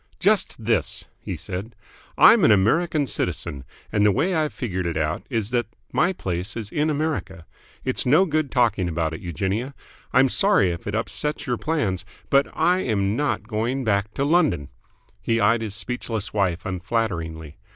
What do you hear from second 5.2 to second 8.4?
is that my place is in America. It's no